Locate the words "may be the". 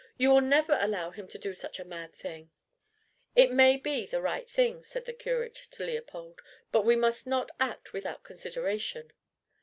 3.51-4.19